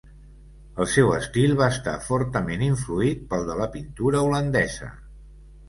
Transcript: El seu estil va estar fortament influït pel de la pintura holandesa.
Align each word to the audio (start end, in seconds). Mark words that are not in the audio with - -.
El 0.85 0.87
seu 0.93 1.13
estil 1.17 1.53
va 1.59 1.67
estar 1.75 1.93
fortament 2.07 2.65
influït 2.69 3.23
pel 3.35 3.47
de 3.53 3.61
la 3.63 3.71
pintura 3.79 4.25
holandesa. 4.33 4.93